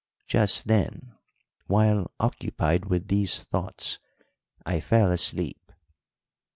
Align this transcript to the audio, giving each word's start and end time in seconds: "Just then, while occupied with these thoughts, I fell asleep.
"Just 0.25 0.65
then, 0.65 1.13
while 1.67 2.09
occupied 2.19 2.85
with 2.85 3.07
these 3.07 3.43
thoughts, 3.43 3.99
I 4.65 4.79
fell 4.79 5.11
asleep. 5.11 5.71